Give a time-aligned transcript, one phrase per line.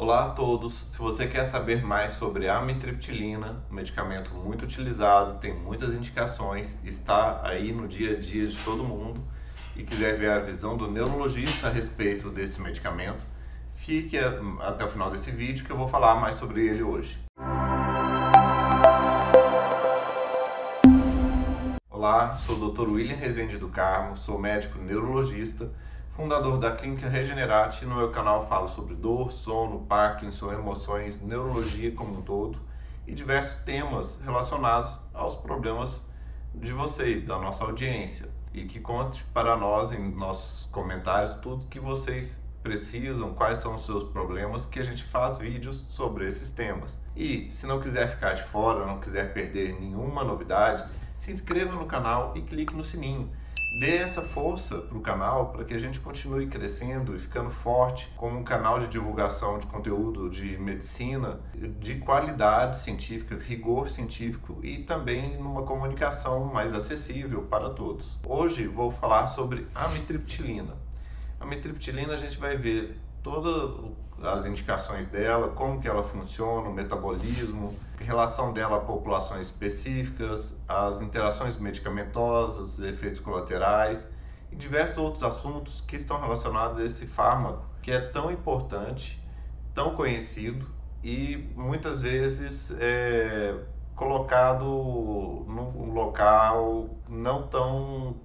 [0.00, 0.92] Olá a todos.
[0.92, 6.76] Se você quer saber mais sobre a amitriptilina, um medicamento muito utilizado, tem muitas indicações,
[6.84, 9.20] está aí no dia a dia de todo mundo
[9.74, 13.26] e quiser ver a visão do neurologista a respeito desse medicamento,
[13.74, 14.16] fique
[14.60, 17.18] até o final desse vídeo que eu vou falar mais sobre ele hoje.
[21.90, 22.88] Olá, sou o Dr.
[22.88, 25.68] William Rezende do Carmo, sou médico neurologista
[26.18, 27.86] fundador da Clínica Regenerate.
[27.86, 32.58] No meu canal falo sobre dor, sono, Parkinson, emoções, neurologia como um todo
[33.06, 36.02] e diversos temas relacionados aos problemas
[36.52, 38.28] de vocês, da nossa audiência.
[38.52, 43.86] E que conte para nós em nossos comentários tudo que vocês precisam, quais são os
[43.86, 46.98] seus problemas, que a gente faz vídeos sobre esses temas.
[47.14, 51.86] E se não quiser ficar de fora, não quiser perder nenhuma novidade, se inscreva no
[51.86, 53.30] canal e clique no sininho
[53.70, 58.10] dê essa força para o canal para que a gente continue crescendo e ficando forte
[58.16, 61.40] como um canal de divulgação de conteúdo de medicina
[61.78, 68.18] de qualidade científica, rigor científico e também numa comunicação mais acessível para todos.
[68.26, 70.74] Hoje vou falar sobre amitriptilina.
[71.38, 76.72] A amitriptilina a gente vai ver toda as indicações dela, como que ela funciona, o
[76.72, 84.08] metabolismo, relação dela a populações específicas, as interações medicamentosas, os efeitos colaterais
[84.50, 89.22] e diversos outros assuntos que estão relacionados a esse fármaco que é tão importante,
[89.74, 90.68] tão conhecido
[91.02, 93.54] e muitas vezes é
[93.94, 98.16] colocado num local não tão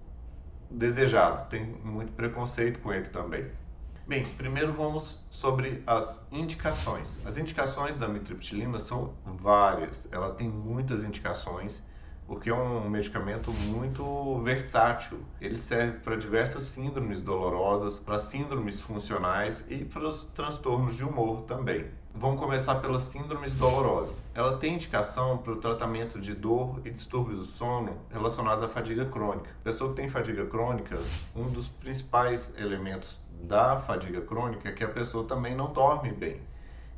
[0.69, 1.49] desejado.
[1.49, 3.62] Tem muito preconceito com ele também.
[4.05, 7.25] Bem, primeiro vamos sobre as indicações.
[7.25, 11.81] As indicações da mitriptilina são várias, ela tem muitas indicações,
[12.27, 15.21] porque é um medicamento muito versátil.
[15.39, 21.43] Ele serve para diversas síndromes dolorosas, para síndromes funcionais e para os transtornos de humor
[21.43, 21.85] também.
[22.13, 24.29] Vamos começar pelas síndromes dolorosas.
[24.35, 29.05] Ela tem indicação para o tratamento de dor e distúrbios do sono relacionados à fadiga
[29.05, 29.49] crônica.
[29.61, 30.99] A pessoa que tem fadiga crônica,
[31.33, 36.41] um dos principais elementos da fadiga crônica é que a pessoa também não dorme bem.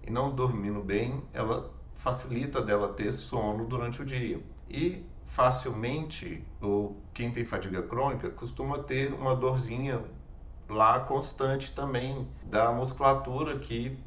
[0.04, 4.40] E não dormindo bem, ela facilita dela ter sono durante o dia.
[4.70, 10.04] E facilmente, ou quem tem fadiga crônica costuma ter uma dorzinha
[10.70, 13.98] lá constante também da musculatura que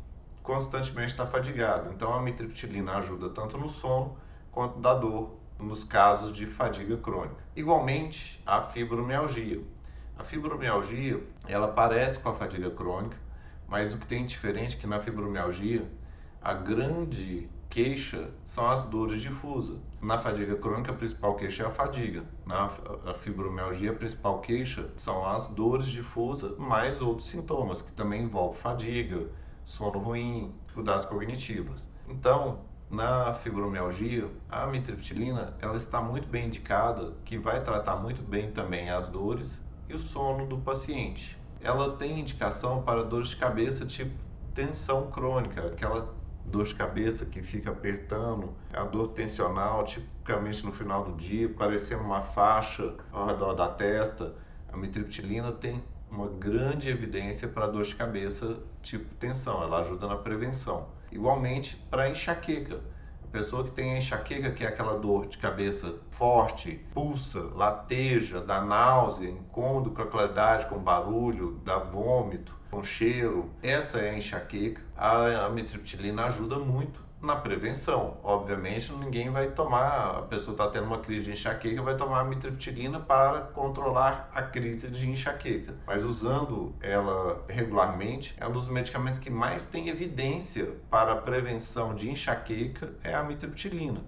[0.43, 1.91] constantemente está fadigada.
[1.93, 4.16] Então a mitriptilina ajuda tanto no sono
[4.50, 7.37] quanto da dor nos casos de fadiga crônica.
[7.55, 9.60] Igualmente, a fibromialgia.
[10.18, 13.16] A fibromialgia, ela parece com a fadiga crônica,
[13.68, 15.88] mas o que tem diferente é que na fibromialgia,
[16.42, 19.78] a grande queixa são as dores difusas.
[20.02, 22.24] Na fadiga crônica, a principal queixa é a fadiga.
[22.44, 22.68] Na
[23.14, 29.28] fibromialgia, a principal queixa são as dores difusas, mais outros sintomas, que também envolvem fadiga,
[29.64, 31.88] sono ruim, dificuldades cognitivas.
[32.08, 38.50] Então, na fibromialgia, a mitriptilina ela está muito bem indicada, que vai tratar muito bem
[38.50, 41.38] também as dores e o sono do paciente.
[41.60, 44.15] Ela tem indicação para dores de cabeça tipo
[44.54, 51.04] tensão crônica, aquela dor de cabeça que fica apertando, a dor tensional, tipicamente no final
[51.04, 54.34] do dia, parecendo uma faixa ao redor da testa.
[54.72, 60.16] A mitriptilina tem uma grande evidência para dor de cabeça tipo tensão, ela ajuda na
[60.16, 60.88] prevenção.
[61.12, 62.81] Igualmente para enxaqueca
[63.28, 69.31] pessoa que tem enxaqueca, que é aquela dor de cabeça forte, pulsa, lateja, dá náusea,
[69.31, 74.83] incômodo com a claridade, com barulho, dá vômito, com cheiro, essa é a enxaqueca.
[74.97, 78.18] A amitriptilina ajuda muito na prevenção.
[78.22, 83.00] Obviamente, ninguém vai tomar, a pessoa está tendo uma crise de enxaqueca, vai tomar amitriptilina
[83.00, 85.74] para controlar a crise de enxaqueca.
[85.86, 91.94] Mas usando ela regularmente, é um dos medicamentos que mais tem evidência para a prevenção
[91.94, 94.02] de enxaqueca é a amitriptilina.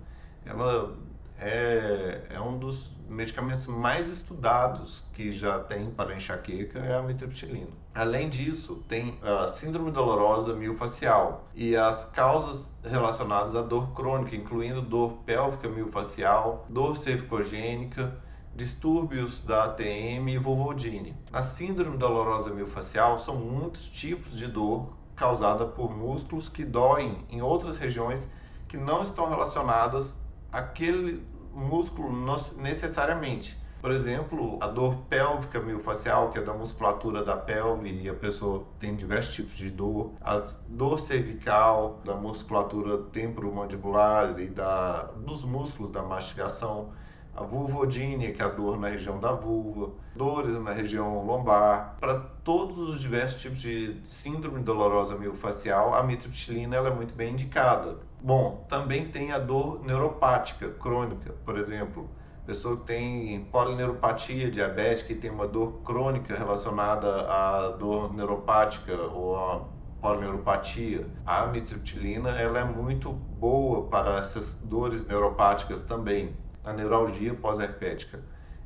[0.44, 0.96] Ela
[1.40, 7.70] é, é um dos medicamentos mais estudados que já tem para enxaqueca é a mitriptilina.
[7.94, 14.80] Além disso, tem a síndrome dolorosa miofascial e as causas relacionadas à dor crônica, incluindo
[14.80, 18.16] dor pélvica miofascial, dor cervicogênica,
[18.54, 21.16] distúrbios da ATM e vulvodine.
[21.32, 27.42] A síndrome dolorosa miofascial são muitos tipos de dor causada por músculos que doem em
[27.42, 28.30] outras regiões
[28.68, 30.18] que não estão relacionadas
[30.52, 32.10] àquele músculo
[32.56, 33.58] necessariamente.
[33.80, 38.66] Por exemplo, a dor pélvica miofascial, que é da musculatura da pelve, e a pessoa
[38.78, 40.12] tem diversos tipos de dor.
[40.20, 40.38] A
[40.68, 46.92] dor cervical, da musculatura temporomandibular e da, dos músculos da mastigação.
[47.34, 51.96] A vulvodínia, que é a dor na região da vulva, dores na região lombar.
[52.00, 57.32] Para todos os diversos tipos de síndrome dolorosa miofascial, a mitriptilina ela é muito bem
[57.32, 57.98] indicada.
[58.22, 62.10] Bom, também tem a dor neuropática crônica, por exemplo,
[62.44, 69.36] pessoa que tem polineuropatia diabética e tem uma dor crônica relacionada à dor neuropática ou
[69.36, 69.64] a
[70.02, 71.06] polineuropatia.
[71.24, 76.34] A amitriptilina ela é muito boa para essas dores neuropáticas também
[76.64, 78.20] a neuralgia pós-herpética.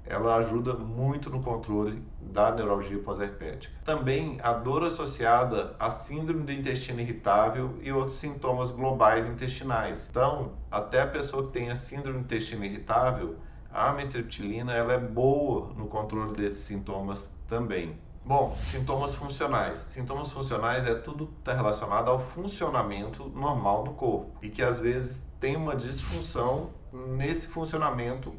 [0.07, 3.75] Ela ajuda muito no controle da neuralgia pós-herpética.
[3.85, 10.07] Também a dor associada à síndrome do intestino irritável e outros sintomas globais intestinais.
[10.11, 13.37] Então, até a pessoa que tem a síndrome do intestino irritável,
[13.73, 17.99] a amitriptilina ela é boa no controle desses sintomas também.
[18.27, 19.77] Bom, sintomas funcionais.
[19.79, 24.81] Sintomas funcionais é tudo que está relacionado ao funcionamento normal do corpo e que às
[24.81, 28.33] vezes tem uma disfunção nesse funcionamento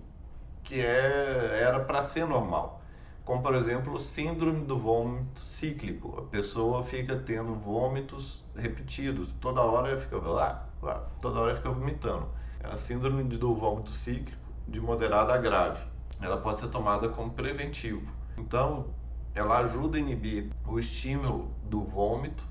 [0.63, 2.81] que é, era para ser normal.
[3.25, 6.19] Como, por exemplo, síndrome do vômito cíclico.
[6.19, 12.27] A pessoa fica tendo vômitos repetidos, toda hora fica lá, lá, toda hora fica vomitando.
[12.63, 15.83] É a síndrome do vômito cíclico de moderada a grave.
[16.21, 18.09] Ela pode ser tomada como preventivo.
[18.37, 18.87] Então,
[19.33, 22.43] ela ajuda a inibir o estímulo do vômito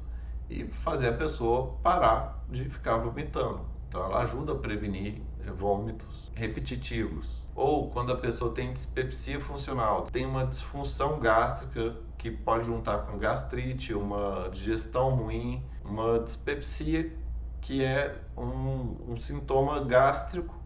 [0.50, 3.73] e fazer a pessoa parar de ficar vomitando.
[3.94, 5.22] Então, ela ajuda a prevenir
[5.56, 7.40] vômitos repetitivos.
[7.54, 13.16] Ou quando a pessoa tem dispepsia funcional, tem uma disfunção gástrica que pode juntar com
[13.16, 17.16] gastrite, uma digestão ruim, uma dispepsia
[17.60, 20.58] que é um, um sintoma gástrico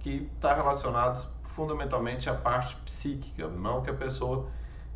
[0.00, 4.50] que está relacionado fundamentalmente à parte psíquica, não que a pessoa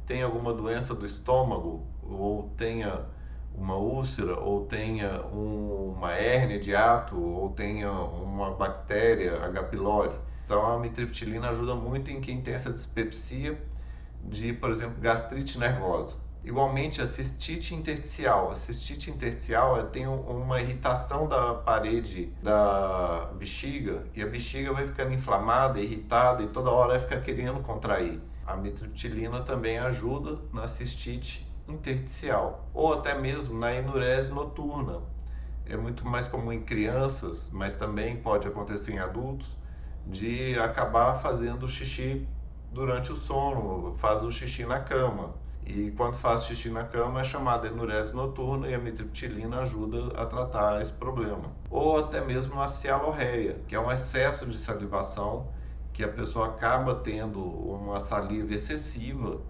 [0.04, 3.06] tenha alguma doença do estômago ou tenha
[3.58, 9.62] uma úlcera ou tenha um, uma hérnia de ato ou tenha uma bactéria, H.
[9.64, 10.14] pylori.
[10.44, 13.60] Então a mitriptilina ajuda muito em quem tem essa dispepsia
[14.24, 16.16] de, por exemplo, gastrite nervosa.
[16.44, 18.52] Igualmente a cistite intersticial.
[18.52, 25.12] A cistite intersticial tem uma irritação da parede da bexiga e a bexiga vai ficando
[25.12, 28.20] inflamada, irritada e toda hora vai ficar querendo contrair.
[28.46, 35.00] A mitriptilina também ajuda na cistite intersticial ou até mesmo na enurese noturna.
[35.66, 39.56] É muito mais comum em crianças, mas também pode acontecer em adultos,
[40.06, 42.26] de acabar fazendo xixi
[42.72, 45.34] durante o sono, faz o xixi na cama.
[45.66, 50.24] E quando faz xixi na cama é chamada enurese noturna e a mitriptilina ajuda a
[50.24, 51.52] tratar esse problema.
[51.70, 55.48] Ou até mesmo a cialorreia, que é um excesso de salivação
[55.92, 59.40] que a pessoa acaba tendo uma saliva excessiva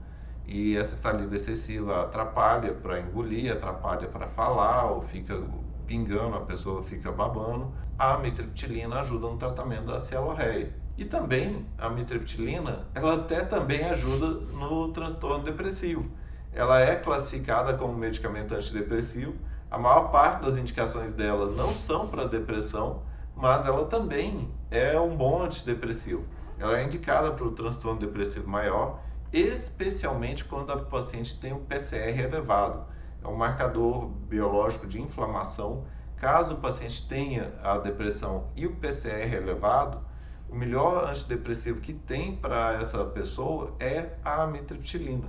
[0.48, 5.38] e essa saliva excessiva atrapalha para engolir, atrapalha para falar, ou fica
[5.86, 7.70] pingando, a pessoa fica babando.
[7.98, 10.72] A mitriptilina ajuda no tratamento da cialorreia.
[10.96, 16.10] E também a mitriptilina, ela até também ajuda no transtorno depressivo.
[16.50, 19.34] Ela é classificada como medicamento antidepressivo.
[19.70, 23.02] A maior parte das indicações dela não são para depressão,
[23.36, 26.24] mas ela também é um bom antidepressivo.
[26.58, 32.18] Ela é indicada para o transtorno depressivo maior especialmente quando a paciente tem um PCR
[32.18, 32.86] elevado.
[33.22, 35.84] É um marcador biológico de inflamação.
[36.16, 40.00] Caso o paciente tenha a depressão e o PCR elevado,
[40.48, 45.28] o melhor antidepressivo que tem para essa pessoa é a amitriptilina.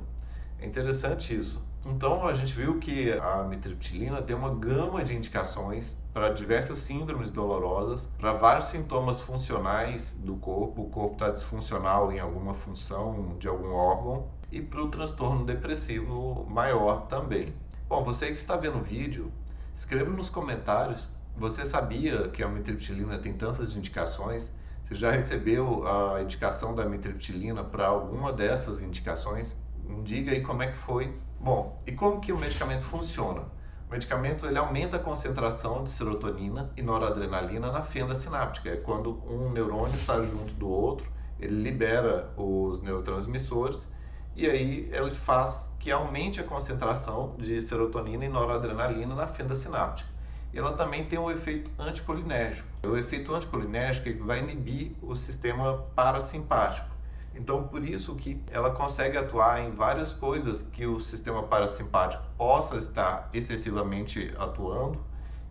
[0.57, 1.61] É interessante isso.
[1.85, 7.29] Então a gente viu que a amitriptilina tem uma gama de indicações para diversas síndromes
[7.29, 13.47] dolorosas, para vários sintomas funcionais do corpo, o corpo está disfuncional em alguma função de
[13.47, 17.53] algum órgão, e para o transtorno depressivo maior também.
[17.87, 19.31] Bom, você que está vendo o vídeo,
[19.73, 21.09] escreva nos comentários.
[21.37, 24.53] Você sabia que a amitriptilina tem tantas indicações?
[24.85, 29.55] Você já recebeu a indicação da amitriptilina para alguma dessas indicações?
[30.03, 33.43] Diga aí como é que foi Bom, e como que o medicamento funciona?
[33.89, 38.69] O medicamento ele aumenta a concentração de serotonina e noradrenalina na fenda sináptica.
[38.69, 43.87] É quando um neurônio está junto do outro, ele libera os neurotransmissores
[44.35, 50.07] e aí ele faz que aumente a concentração de serotonina e noradrenalina na fenda sináptica.
[50.53, 52.67] E ela também tem um efeito anticolinérgico.
[52.85, 56.98] O efeito anticolinérgico vai inibir o sistema parasimpático.
[57.33, 62.77] Então, por isso que ela consegue atuar em várias coisas que o sistema parasimpático possa
[62.77, 65.05] estar excessivamente atuando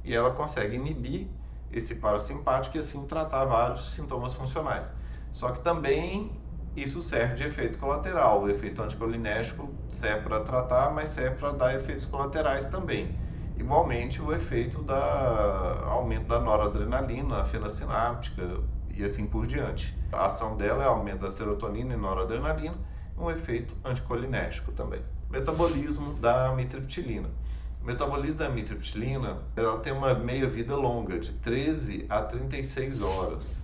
[0.05, 1.29] e ela consegue inibir
[1.71, 4.93] esse parasimpático e assim tratar vários sintomas funcionais.
[5.33, 6.41] Só que também
[6.75, 8.43] isso serve de efeito colateral.
[8.43, 13.17] O efeito anticolinérgico serve para tratar, mas serve para dar efeitos colaterais também.
[13.57, 19.98] Igualmente, o efeito da aumento da noradrenalina, a fenda sináptica e assim por diante.
[20.11, 22.77] A ação dela é aumento da serotonina e noradrenalina,
[23.17, 25.03] um efeito anticolinérgico também.
[25.29, 27.29] Metabolismo da mitriptilina.
[27.83, 33.59] O metabolismo da amitriptilina ela tem uma meia-vida longa, de 13 a 36 horas.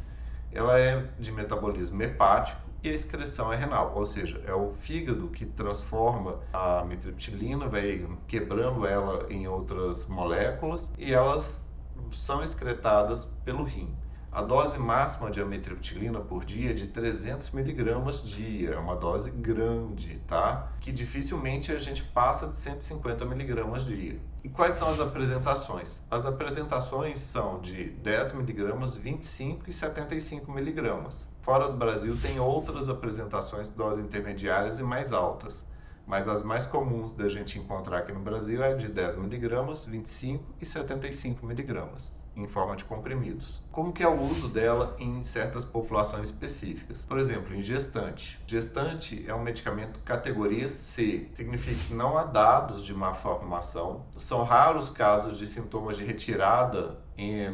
[0.52, 5.28] Ela é de metabolismo hepático e a excreção é renal, ou seja, é o fígado
[5.28, 11.66] que transforma a amitriptilina, vai quebrando ela em outras moléculas e elas
[12.12, 13.96] são excretadas pelo rim.
[14.34, 19.30] A dose máxima de amitriptilina por dia é de 300 miligramas dia, é uma dose
[19.30, 20.72] grande, tá?
[20.80, 24.18] Que dificilmente a gente passa de 150 miligramas dia.
[24.42, 26.02] E quais são as apresentações?
[26.10, 31.30] As apresentações são de 10 miligramas, 25 e 75 miligramas.
[31.40, 35.64] Fora do Brasil tem outras apresentações de doses intermediárias e mais altas
[36.06, 40.54] mas as mais comuns da gente encontrar aqui no Brasil é de 10 miligramas, 25
[40.60, 43.62] e 75 miligramas, em forma de comprimidos.
[43.72, 47.04] Como que é o uso dela em certas populações específicas?
[47.06, 48.40] Por exemplo, em gestante.
[48.46, 54.42] Gestante é um medicamento categoria C, significa que não há dados de má formação, são
[54.42, 57.02] raros casos de sintomas de retirada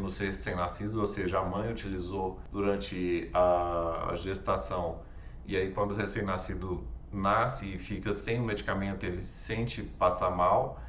[0.00, 5.00] nos recém-nascidos, ou seja, a mãe utilizou durante a gestação
[5.46, 10.80] e aí quando o recém-nascido nasce e fica sem o medicamento, ele sente passar mal.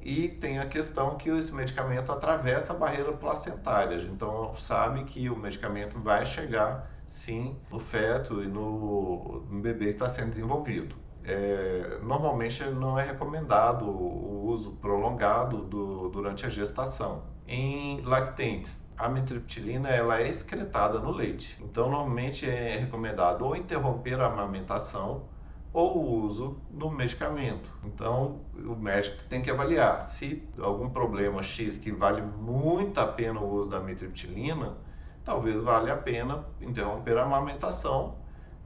[0.00, 3.96] E tem a questão que esse medicamento atravessa a barreira placentária.
[4.02, 9.92] Então, sabe que o medicamento vai chegar, sim, no feto e no, no bebê que
[9.92, 10.94] está sendo desenvolvido.
[11.24, 17.22] É, normalmente não é recomendado o uso prolongado do, durante a gestação.
[17.48, 21.56] Em lactentes, a mitriptilina ela é excretada no leite.
[21.62, 25.32] Então, normalmente é recomendado ou interromper a amamentação
[25.74, 27.68] ou o uso do medicamento.
[27.84, 33.40] Então, o médico tem que avaliar se algum problema X que vale muito a pena
[33.40, 34.76] o uso da mitriptilina,
[35.24, 38.14] talvez valha a pena interromper a amamentação,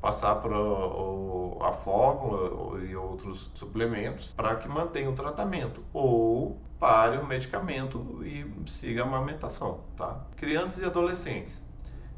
[0.03, 7.27] passar para a fórmula e outros suplementos para que mantenha o tratamento ou pare o
[7.27, 10.27] medicamento e siga a amamentação, tá?
[10.37, 11.69] Crianças e adolescentes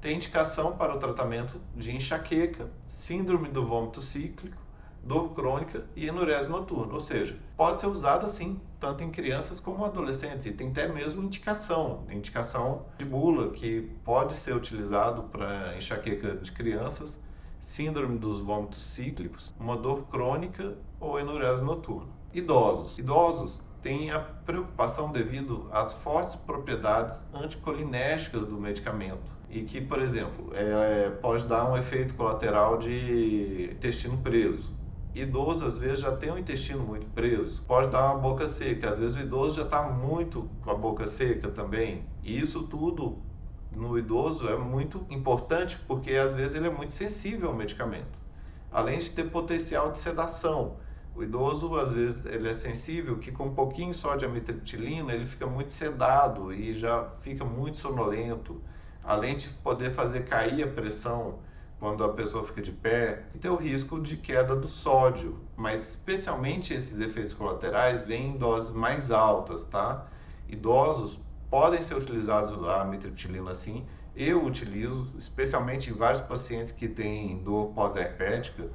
[0.00, 4.59] tem indicação para o tratamento de enxaqueca, síndrome do vômito cíclico,
[5.02, 9.84] dor crônica e enurese noturna, ou seja, pode ser usada sim, tanto em crianças como
[9.84, 16.36] adolescentes, e tem até mesmo indicação, indicação de bula, que pode ser utilizado para enxaqueca
[16.36, 17.18] de crianças,
[17.60, 22.08] síndrome dos vômitos cíclicos, uma dor crônica ou enurese noturna.
[22.32, 22.98] Idosos.
[22.98, 30.52] Idosos têm a preocupação devido às fortes propriedades anticolinérgicas do medicamento e que, por exemplo,
[30.54, 34.79] é, pode dar um efeito colateral de intestino preso
[35.14, 38.98] idoso às vezes já tem o intestino muito preso, pode dar uma boca seca, às
[38.98, 42.04] vezes o idoso já está muito com a boca seca também.
[42.22, 43.18] E isso tudo
[43.70, 48.18] no idoso é muito importante porque às vezes ele é muito sensível ao medicamento,
[48.70, 50.76] além de ter potencial de sedação.
[51.14, 55.26] O idoso, às vezes, ele é sensível que com um pouquinho só de amitriptilina ele
[55.26, 58.62] fica muito sedado e já fica muito sonolento,
[59.02, 61.40] além de poder fazer cair a pressão
[61.80, 66.74] quando a pessoa fica de pé, tem o risco de queda do sódio, mas especialmente
[66.74, 70.06] esses efeitos colaterais vêm em doses mais altas, tá?
[70.46, 71.18] Idosos
[71.48, 77.72] podem ser utilizados a mitriptilina sim, eu utilizo, especialmente em vários pacientes que têm dor
[77.72, 78.68] pós-herpética,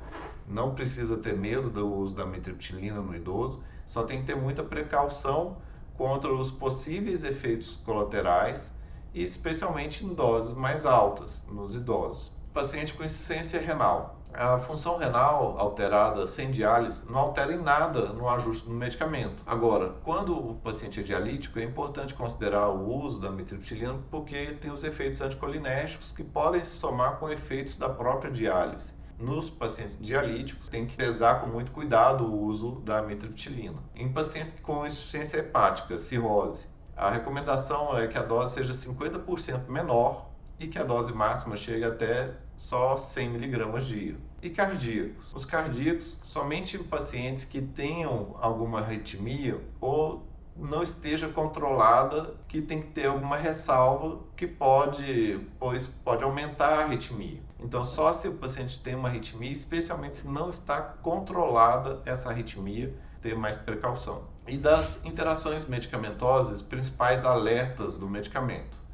[0.48, 4.64] não precisa ter medo do uso da mitriptilina no idoso, só tem que ter muita
[4.64, 5.58] precaução
[5.96, 8.74] contra os possíveis efeitos colaterais
[9.14, 14.22] e especialmente em doses mais altas nos idosos paciente com insuficiência renal.
[14.34, 19.44] A função renal alterada sem diálise não altera em nada no ajuste do medicamento.
[19.46, 24.72] Agora, quando o paciente é dialítico, é importante considerar o uso da mitriptilina porque tem
[24.72, 28.94] os efeitos anticolinérgicos que podem se somar com efeitos da própria diálise.
[29.20, 33.84] Nos pacientes dialíticos, tem que pesar com muito cuidado o uso da mitriptilina.
[33.94, 40.30] Em pacientes com insuficiência hepática, cirrose, a recomendação é que a dose seja 50% menor
[40.60, 44.16] e que a dose máxima chegue até só 100 miligramas dia.
[44.42, 45.34] E cardíacos?
[45.34, 52.88] Os cardíacos, somente pacientes que tenham alguma arritmia ou não esteja controlada, que tem que
[52.90, 57.42] ter alguma ressalva que pode, pois pode aumentar a arritmia.
[57.60, 62.94] Então, só se o paciente tem uma arritmia, especialmente se não está controlada essa arritmia,
[63.22, 64.24] ter mais precaução.
[64.48, 68.85] E das interações medicamentosas, principais alertas do medicamento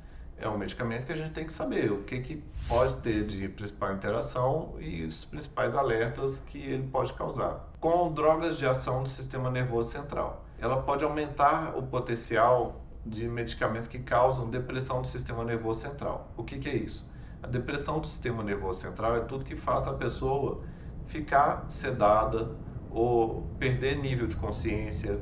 [0.42, 3.48] é um medicamento que a gente tem que saber o que, que pode ter de
[3.48, 7.70] principal interação e os principais alertas que ele pode causar.
[7.80, 10.44] Com drogas de ação do sistema nervoso central.
[10.60, 16.32] ela pode aumentar o potencial de medicamentos que causam depressão do sistema nervoso central.
[16.38, 17.06] O que, que é isso?
[17.42, 20.62] A depressão do sistema nervoso central é tudo que faz a pessoa
[21.06, 22.52] ficar sedada
[22.92, 25.20] ou perder nível de consciência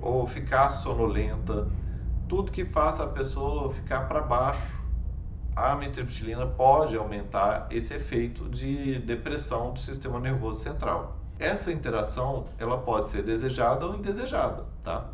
[0.00, 1.68] ou ficar sonolenta,
[2.30, 4.80] tudo que faça a pessoa ficar para baixo.
[5.56, 11.18] A amitriptilina pode aumentar esse efeito de depressão do sistema nervoso central.
[11.40, 15.10] Essa interação ela pode ser desejada ou indesejada, tá?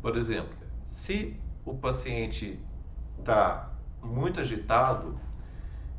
[0.00, 2.60] Por exemplo, se o paciente
[3.18, 5.18] está muito agitado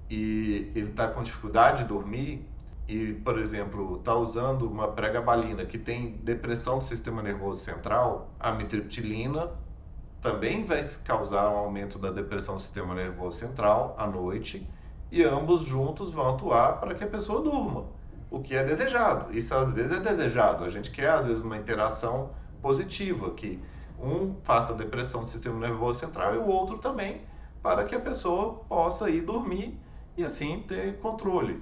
[0.09, 2.47] e ele está com dificuldade de dormir
[2.87, 8.53] e, por exemplo, está usando uma pregabalina que tem depressão do sistema nervoso central, a
[8.53, 9.64] mitriptilina
[10.25, 14.67] também vai causar um aumento da depressão do sistema nervoso central à noite
[15.11, 17.85] e ambos juntos vão atuar para que a pessoa durma,
[18.31, 19.31] o que é desejado.
[19.37, 20.63] Isso às vezes é desejado.
[20.63, 23.61] A gente quer às vezes uma interação positiva que
[23.99, 27.21] um faça depressão do sistema nervoso central e o outro também,
[27.61, 29.79] para que a pessoa possa ir dormir
[30.17, 31.61] e assim ter controle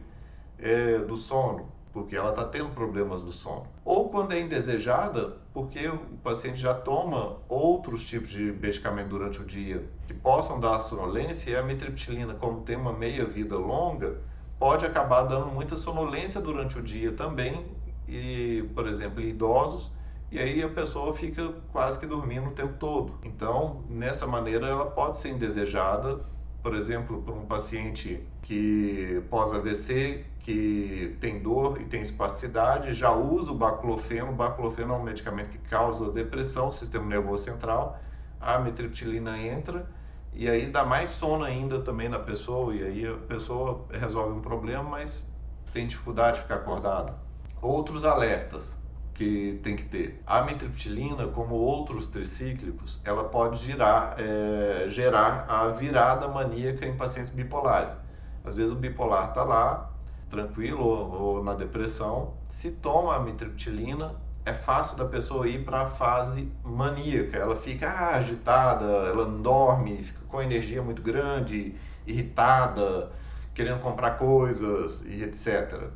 [0.58, 3.68] é, do sono, porque ela está tendo problemas do sono.
[3.86, 9.46] Ou quando é indesejada, porque o paciente já toma outros tipos de medicamento durante o
[9.46, 14.18] dia que possam dar sonolência, e a mitriptilina, como tem uma meia-vida longa,
[14.58, 17.64] pode acabar dando muita sonolência durante o dia também,
[18.08, 19.92] e, por exemplo, em idosos,
[20.32, 23.20] e aí a pessoa fica quase que dormindo o tempo todo.
[23.24, 26.26] Então, nessa maneira, ela pode ser indesejada,
[26.64, 33.52] por exemplo, para um paciente que pós-AVC, que tem dor e tem espasticidade, já usa
[33.52, 34.30] o baclofeno.
[34.32, 37.98] O baclofeno é um medicamento que causa depressão sistema nervoso central.
[38.40, 39.90] A mitriptilina entra
[40.34, 44.42] e aí dá mais sono ainda também na pessoa e aí a pessoa resolve um
[44.42, 45.26] problema, mas
[45.72, 47.16] tem dificuldade de ficar acordada.
[47.62, 48.78] Outros alertas
[49.14, 50.22] que tem que ter.
[50.28, 57.30] A mitriptilina, como outros tricíclicos, ela pode girar, é, gerar a virada maníaca em pacientes
[57.30, 57.98] bipolares.
[58.44, 59.93] Às vezes o bipolar está lá,
[60.30, 64.16] tranquilo ou, ou, na depressão, se toma a mitriptilina,
[64.46, 67.38] é fácil da pessoa ir para a fase maníaca.
[67.38, 71.76] Ela fica ah, agitada, ela não dorme, fica com energia muito grande,
[72.06, 73.12] irritada,
[73.54, 75.92] querendo comprar coisas e etc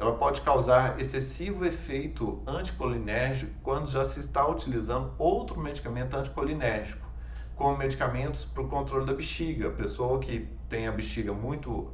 [0.00, 7.06] ela pode causar excessivo efeito anticolinérgico quando já se está utilizando outro medicamento anticolinérgico,
[7.54, 9.68] como medicamentos para o controle da bexiga.
[9.68, 11.92] A pessoa que tem a bexiga muito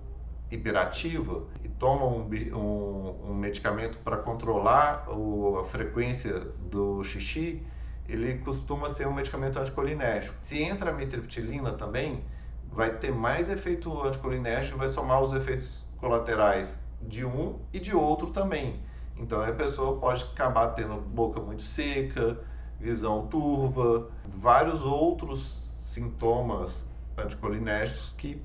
[0.53, 1.43] hiperativa
[1.77, 7.63] e toma um, um, um medicamento para controlar o, a frequência do xixi,
[8.09, 10.37] ele costuma ser um medicamento anticolinérgico.
[10.41, 12.25] Se entra a mitriptilina também,
[12.71, 17.95] vai ter mais efeito anticolinérgico e vai somar os efeitos colaterais de um e de
[17.95, 18.81] outro também.
[19.17, 22.39] Então a pessoa pode acabar tendo boca muito seca,
[22.79, 26.87] visão turva, vários outros sintomas
[27.17, 28.43] anticolinérgicos que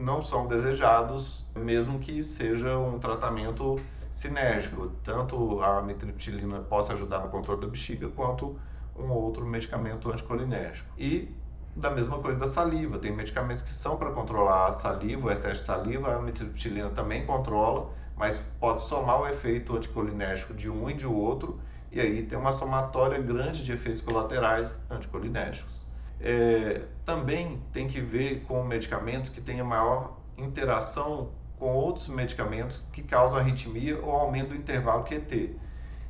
[0.00, 3.78] não são desejados, mesmo que seja um tratamento
[4.10, 4.88] sinérgico.
[5.02, 8.58] Tanto a mitriptilina possa ajudar no controle da bexiga, quanto
[8.96, 10.88] um outro medicamento anticolinérgico.
[10.98, 11.34] E
[11.74, 12.98] da mesma coisa da saliva.
[12.98, 17.24] Tem medicamentos que são para controlar a saliva, o excesso de saliva, a mitriptilina também
[17.24, 21.60] controla, mas pode somar o efeito anticolinérgico de um e de outro,
[21.90, 25.80] e aí tem uma somatória grande de efeitos colaterais anticolinérgicos.
[26.20, 33.02] É, também tem que ver com medicamentos que tenham maior interação com outros medicamentos que
[33.02, 35.56] causam arritmia ou aumento do intervalo QT.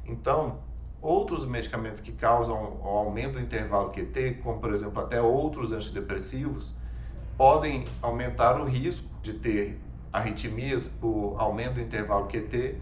[0.04, 0.58] Então,
[1.00, 6.74] outros medicamentos que causam o aumento do intervalo QT, como por exemplo até outros antidepressivos,
[7.36, 9.80] podem aumentar o risco de ter
[10.12, 12.80] arritmias por aumento do intervalo QT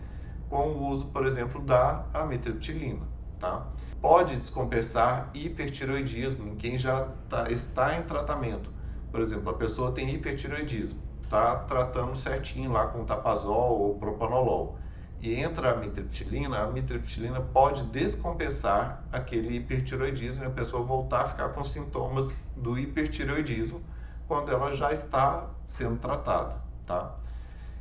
[0.49, 3.07] com o uso, por exemplo, da amitriptilina,
[3.39, 3.69] tá?
[4.01, 8.73] Pode descompensar hipertiroidismo em quem já tá, está em tratamento.
[9.11, 14.79] Por exemplo, a pessoa tem hipertiroidismo, está tratando certinho lá com tapazol ou propanolol
[15.21, 21.29] e entra a mitriptilina, a mitriptilina pode descompensar aquele hipertiroidismo e a pessoa voltar a
[21.29, 23.83] ficar com sintomas do hipertiroidismo
[24.29, 27.17] quando ela já está sendo tratada, tá?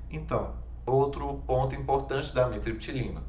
[0.09, 3.21] Então, outro ponto importante da mitriptilina,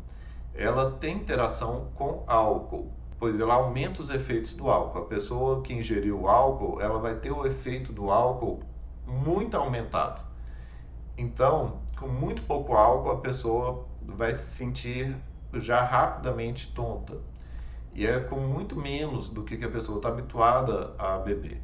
[0.54, 4.98] ela tem interação com álcool, pois ela aumenta os efeitos do álcool.
[4.98, 8.60] A pessoa que ingeriu álcool, ela vai ter o efeito do álcool
[9.06, 10.22] muito aumentado.
[11.16, 15.16] Então, com muito pouco álcool, a pessoa vai se sentir
[15.54, 17.18] já rapidamente tonta.
[17.94, 21.60] E é com muito menos do que a pessoa está habituada a beber.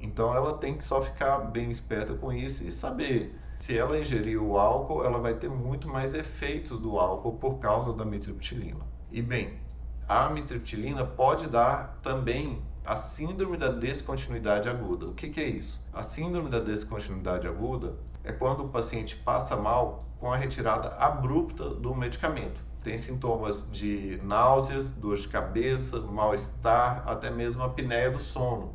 [0.00, 4.42] Então ela tem que só ficar bem esperta com isso e saber se ela ingerir
[4.42, 8.84] o álcool, ela vai ter muito mais efeitos do álcool por causa da mitriptilina.
[9.10, 9.58] E bem,
[10.06, 15.06] a amitriptilina pode dar também a síndrome da descontinuidade aguda.
[15.06, 15.80] O que, que, é isso?
[15.94, 21.70] A síndrome da descontinuidade aguda é quando o paciente passa mal com a retirada abrupta
[21.70, 22.60] do medicamento.
[22.82, 28.74] Tem sintomas de náuseas, dor de cabeça, mal-estar, até mesmo apneia do sono.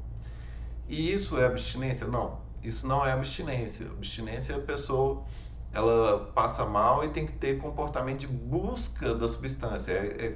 [0.88, 2.08] E isso é abstinência?
[2.08, 3.88] Não, isso não é abstinência.
[3.88, 5.24] Abstinência é a pessoa
[5.72, 9.92] ela passa mal e tem que ter comportamento de busca da substância.
[9.92, 10.36] É, é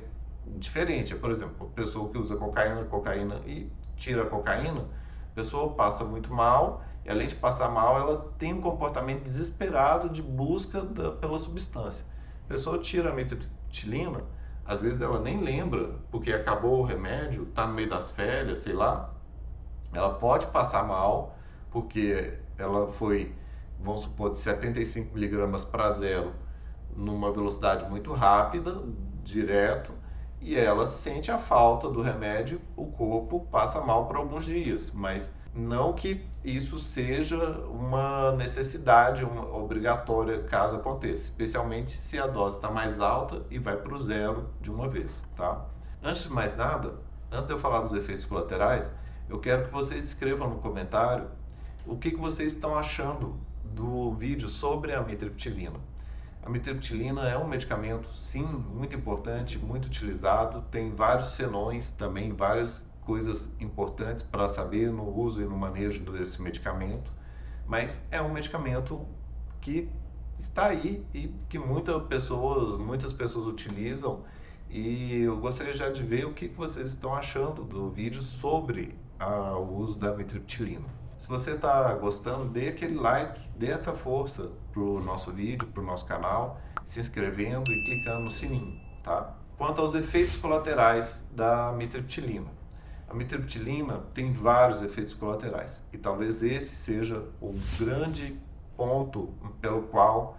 [0.58, 1.16] diferente.
[1.16, 4.82] Por exemplo, a pessoa que usa cocaína, cocaína e tira a cocaína,
[5.32, 10.10] a pessoa passa muito mal e além de passar mal, ela tem um comportamento desesperado
[10.10, 12.06] de busca da, pela substância.
[12.46, 14.24] A pessoa tira a metilina,
[14.66, 18.74] às vezes ela nem lembra, porque acabou o remédio, está no meio das férias, sei
[18.74, 19.14] lá.
[19.92, 21.38] Ela pode passar mal,
[21.74, 23.34] porque ela foi,
[23.80, 26.32] vamos supor, de 75 miligramas para zero,
[26.96, 28.80] numa velocidade muito rápida,
[29.24, 29.92] direto,
[30.40, 35.34] e ela sente a falta do remédio, o corpo passa mal por alguns dias, mas
[35.56, 42.70] não que isso seja uma necessidade uma obrigatória caso aconteça, especialmente se a dose está
[42.70, 45.66] mais alta e vai para o zero de uma vez, tá?
[46.04, 46.96] Antes de mais nada,
[47.32, 48.94] antes de eu falar dos efeitos colaterais,
[49.30, 51.28] eu quero que vocês escrevam no comentário
[51.86, 55.80] o que, que vocês estão achando do vídeo sobre a mitriptilina.
[56.41, 62.86] A mitriptilina é um medicamento, sim, muito importante, muito utilizado, tem vários senões também, várias
[63.02, 67.12] coisas importantes para saber no uso e no manejo desse medicamento,
[67.65, 69.06] mas é um medicamento
[69.62, 69.89] que
[70.38, 74.24] está aí e que muitas pessoas, muitas pessoas utilizam
[74.69, 79.56] e eu gostaria já de ver o que vocês estão achando do vídeo sobre a,
[79.58, 81.03] o uso da mitriptilina.
[81.24, 85.82] Se você está gostando, dê aquele like, dê essa força para o nosso vídeo, para
[85.82, 89.34] o nosso canal, se inscrevendo e clicando no sininho, tá?
[89.58, 92.52] Quanto aos efeitos colaterais da mitriptilina.
[93.08, 98.38] A mitriptilina tem vários efeitos colaterais e talvez esse seja o grande
[98.76, 100.38] ponto pelo qual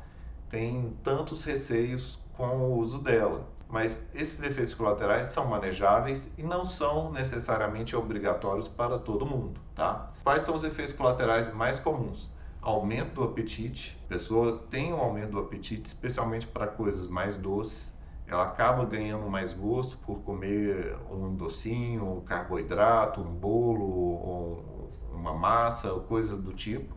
[0.51, 6.65] tem tantos receios com o uso dela mas esses efeitos colaterais são manejáveis e não
[6.65, 10.07] são necessariamente obrigatórios para todo mundo, tá?
[10.23, 12.31] Quais são os efeitos colaterais mais comuns?
[12.61, 17.95] Aumento do apetite, a pessoa tem um aumento do apetite, especialmente para coisas mais doces,
[18.27, 25.91] ela acaba ganhando mais gosto por comer um docinho, um carboidrato, um bolo, uma massa,
[26.09, 26.97] coisas do tipo,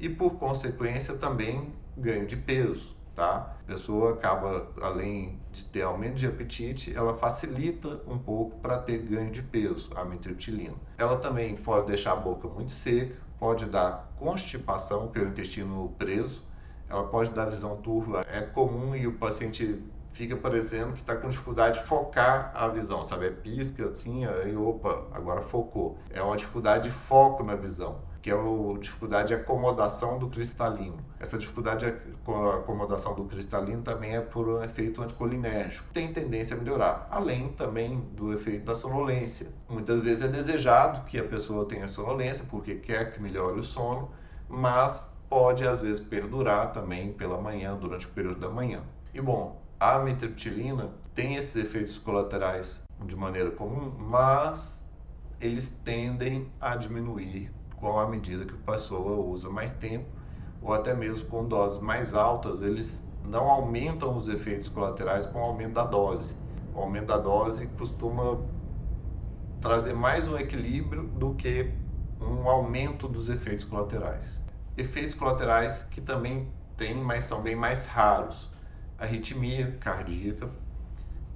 [0.00, 3.56] e por consequência também ganho de peso tá?
[3.60, 8.98] A pessoa acaba, além de ter aumento de apetite, ela facilita um pouco para ter
[8.98, 10.74] ganho de peso, a mitriptilina.
[10.96, 15.94] Ela também pode deixar a boca muito seca, pode dar constipação, que é o intestino
[15.98, 16.42] preso,
[16.88, 18.24] ela pode dar visão turva.
[18.30, 19.82] É comum e o paciente
[20.12, 23.26] fica parecendo que está com dificuldade de focar a visão, sabe?
[23.26, 25.98] É pisca assim, aí opa, agora focou.
[26.10, 30.98] É uma dificuldade de foco na visão que é a dificuldade de acomodação do cristalino.
[31.20, 31.92] Essa dificuldade de
[32.56, 35.88] acomodação do cristalino também é por um efeito anticolinérgico.
[35.92, 39.48] Tem tendência a melhorar, além também do efeito da sonolência.
[39.68, 44.10] Muitas vezes é desejado que a pessoa tenha sonolência porque quer que melhore o sono,
[44.48, 48.82] mas pode às vezes perdurar também pela manhã, durante o período da manhã.
[49.12, 54.84] E bom, a mitriptilina tem esses efeitos colaterais de maneira comum, mas
[55.40, 60.08] eles tendem a diminuir com a medida que a pessoa usa mais tempo,
[60.60, 65.42] ou até mesmo com doses mais altas, eles não aumentam os efeitos colaterais com o
[65.44, 66.36] aumento da dose.
[66.72, 68.44] O aumento da dose costuma
[69.60, 71.74] trazer mais um equilíbrio do que
[72.20, 74.42] um aumento dos efeitos colaterais.
[74.76, 78.50] Efeitos colaterais que também tem, mas são bem mais raros.
[78.96, 80.50] Arritmia cardíaca,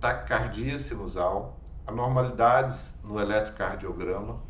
[0.00, 4.42] taquicardia sinusal, anormalidades no eletrocardiograma,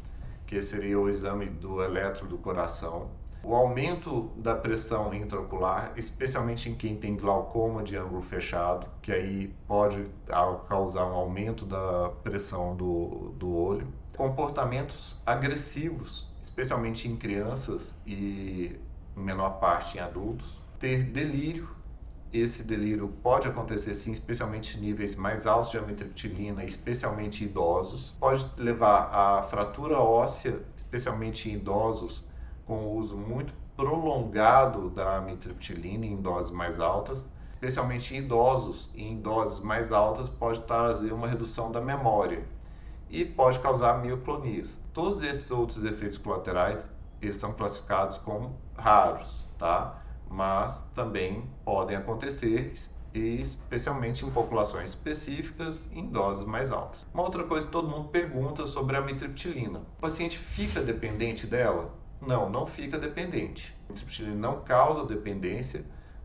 [0.47, 3.11] que seria o exame do eletro do coração.
[3.45, 9.53] O aumento da pressão intraocular, especialmente em quem tem glaucoma de ângulo fechado, que aí
[9.67, 10.07] pode
[10.69, 13.89] causar um aumento da pressão do, do olho.
[14.17, 18.79] Comportamentos agressivos, especialmente em crianças e
[19.17, 20.61] em menor parte em adultos.
[20.79, 21.69] Ter delírio,
[22.33, 28.15] esse delírio pode acontecer sim, especialmente em níveis mais altos de amitriptilina, especialmente em idosos.
[28.19, 32.25] Pode levar à fratura óssea, especialmente em idosos,
[32.65, 37.29] com o uso muito prolongado da amitriptilina em doses mais altas.
[37.53, 42.45] Especialmente em idosos, em doses mais altas pode trazer uma redução da memória
[43.11, 44.81] e pode causar mioclonias.
[44.95, 46.91] Todos esses outros efeitos colaterais,
[47.21, 50.02] eles são classificados como raros, tá?
[50.33, 52.73] Mas também podem acontecer
[53.15, 57.07] e especialmente em populações específicas em doses mais altas.
[57.13, 59.81] Uma outra coisa que todo mundo pergunta sobre a amitriptilina.
[59.81, 61.95] O paciente fica dependente dela?
[62.21, 63.77] Não, não fica dependente.
[63.83, 65.85] A amitriptilina não causa dependência,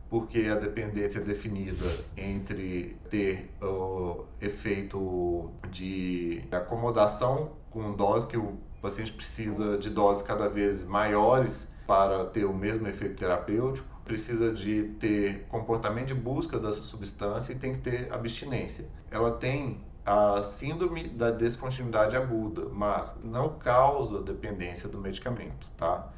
[0.10, 8.58] porque a dependência é definida entre ter o efeito de acomodação com dose que o
[8.82, 14.84] paciente precisa de doses cada vez maiores para ter o mesmo efeito terapêutico, precisa de
[15.00, 18.88] ter comportamento de busca dessa substância e tem que ter abstinência.
[19.12, 26.10] Ela tem a síndrome da descontinuidade aguda, mas não causa dependência do medicamento, tá?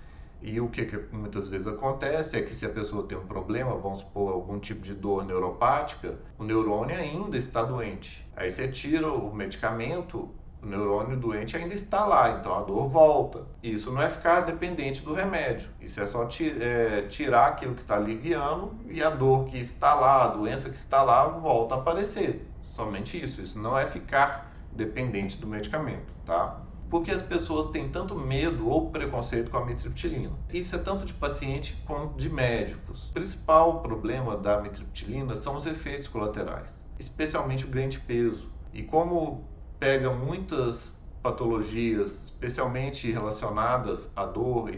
[0.41, 3.75] E o que, que, muitas vezes acontece é que se a pessoa tem um problema,
[3.75, 8.25] vamos supor, algum tipo de dor neuropática, o neurônio ainda está doente.
[8.37, 10.29] Aí você tira o medicamento,
[10.61, 13.45] o neurônio doente ainda está lá, então a dor volta.
[13.63, 15.69] Isso não é ficar dependente do remédio.
[15.79, 16.27] Isso é só
[16.59, 20.75] é, tirar aquilo que está aliviando e a dor que está lá, a doença que
[20.75, 22.45] está lá, volta a aparecer.
[22.71, 23.41] Somente isso.
[23.41, 26.61] Isso não é ficar dependente do medicamento, tá?
[26.89, 30.31] Porque as pessoas têm tanto medo ou preconceito com a mitriptilina.
[30.51, 33.09] Isso é tanto de paciente quanto de médicos.
[33.09, 38.49] O principal problema da mitriptilina são os efeitos colaterais, especialmente o ganho de peso.
[38.73, 39.43] E como
[39.79, 44.77] pega muitas patologias, especialmente relacionadas à dor,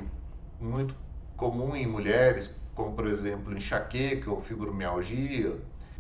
[0.60, 0.96] muito
[1.36, 5.60] comum em mulheres, como por exemplo enxaqueca ou fibromialgia,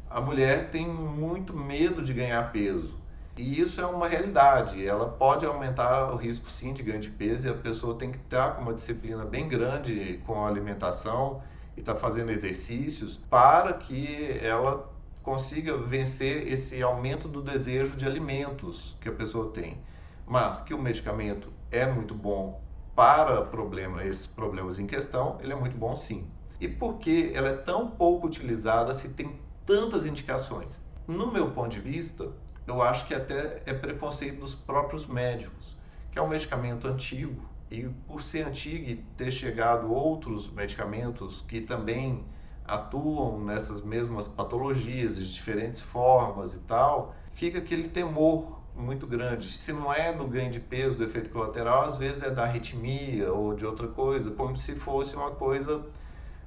[0.09, 2.99] a mulher tem muito medo de ganhar peso.
[3.37, 4.85] E isso é uma realidade.
[4.85, 8.17] Ela pode aumentar o risco sim de ganho de peso e a pessoa tem que
[8.17, 11.41] estar com uma disciplina bem grande com a alimentação
[11.75, 14.91] e estar tá fazendo exercícios para que ela
[15.23, 19.79] consiga vencer esse aumento do desejo de alimentos que a pessoa tem.
[20.25, 22.62] Mas que o medicamento é muito bom
[22.95, 26.27] para problema, esses problemas em questão, ele é muito bom sim.
[26.60, 30.84] E por que ela é tão pouco utilizada se tem tantas indicações?
[31.07, 32.31] No meu ponto de vista,
[32.67, 35.75] eu acho que até é preconceito dos próprios médicos,
[36.12, 41.62] que é um medicamento antigo e por ser antigo e ter chegado outros medicamentos que
[41.62, 42.23] também
[42.71, 49.49] atuam nessas mesmas patologias de diferentes formas e tal, fica aquele temor muito grande.
[49.51, 53.31] Se não é no ganho de peso do efeito colateral, às vezes é da arritmia
[53.34, 55.86] ou de outra coisa, como se fosse uma coisa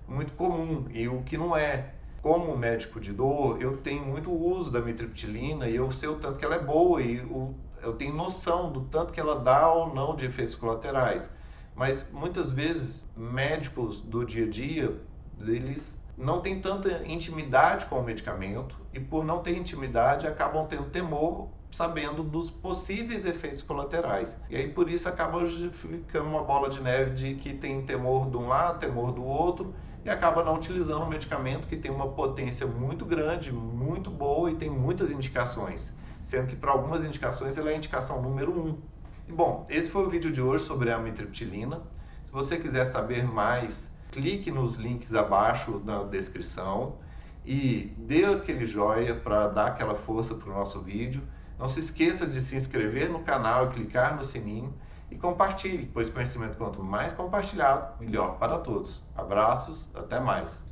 [0.08, 1.92] muito comum e o que não é.
[2.22, 6.38] Como médico de dor, eu tenho muito uso da mitriptilina e eu sei o tanto
[6.38, 9.94] que ela é boa e o, eu tenho noção do tanto que ela dá ou
[9.94, 11.30] não de efeitos colaterais.
[11.74, 14.98] Mas muitas vezes médicos do dia a dia,
[15.38, 20.84] eles não têm tanta intimidade com o medicamento e por não ter intimidade acabam tendo
[20.84, 24.38] temor sabendo dos possíveis efeitos colaterais.
[24.48, 28.36] E aí por isso acaba ficando uma bola de neve de que tem temor de
[28.36, 29.74] um lado, temor do outro
[30.04, 34.54] e acaba não utilizando um medicamento que tem uma potência muito grande, muito boa e
[34.54, 38.78] tem muitas indicações, sendo que para algumas indicações ela é a indicação número um.
[39.26, 41.82] E, bom, esse foi o vídeo de hoje sobre a amitriptilina.
[42.22, 46.98] Se você quiser saber mais clique nos links abaixo na descrição
[47.44, 51.20] e dê aquele joia para dar aquela força para o nosso vídeo.
[51.58, 54.72] Não se esqueça de se inscrever no canal e clicar no sininho
[55.10, 59.02] e compartilhe, pois conhecimento quanto mais compartilhado, melhor para todos.
[59.16, 60.62] Abraços, até mais.